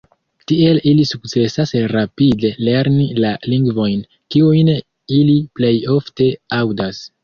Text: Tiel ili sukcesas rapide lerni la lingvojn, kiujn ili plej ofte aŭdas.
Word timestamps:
Tiel 0.51 0.79
ili 0.91 1.03
sukcesas 1.09 1.75
rapide 1.93 2.53
lerni 2.69 3.07
la 3.27 3.37
lingvojn, 3.55 4.03
kiujn 4.37 4.75
ili 5.23 5.41
plej 5.59 5.77
ofte 6.03 6.35
aŭdas. 6.65 7.09